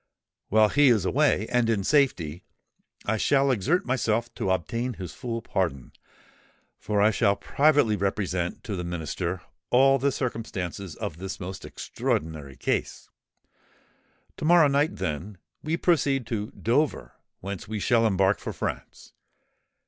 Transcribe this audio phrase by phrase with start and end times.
[0.49, 2.43] While he is away, and in safety,
[3.05, 5.91] I shall exert myself to obtain his full pardon;
[6.79, 12.55] for I shall privately represent to the Minister all the circumstances of this most extraordinary
[12.57, 13.11] case.
[14.37, 19.13] To morrow night, then, we proceed to Dover, whence we shall embark for France.